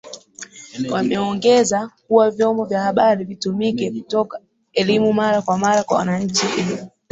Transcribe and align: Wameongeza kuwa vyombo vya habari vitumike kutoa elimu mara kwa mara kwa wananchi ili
Wameongeza 0.91 1.91
kuwa 2.07 2.31
vyombo 2.31 2.65
vya 2.65 2.81
habari 2.81 3.25
vitumike 3.25 3.91
kutoa 3.91 4.39
elimu 4.73 5.13
mara 5.13 5.41
kwa 5.41 5.57
mara 5.57 5.83
kwa 5.83 5.97
wananchi 5.97 6.45
ili 6.57 6.77